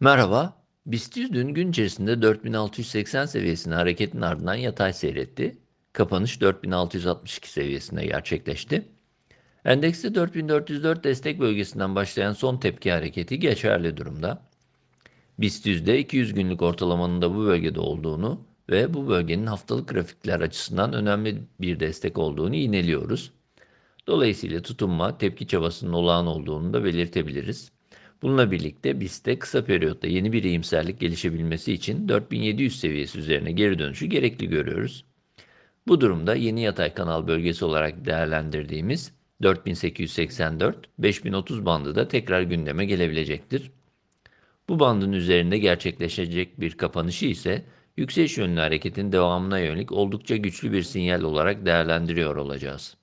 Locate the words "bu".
17.34-17.44, 18.94-19.08, 35.88-36.00, 44.68-44.80